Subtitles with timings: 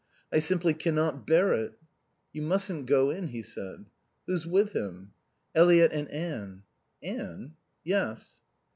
[0.33, 1.73] I simply can not bear it."
[2.33, 3.85] "You mustn't go in," he said.
[4.25, 5.11] "Who's with him?"
[5.53, 6.63] "Eliot and Anne."
[7.03, 8.41] "Anne?" "Yes."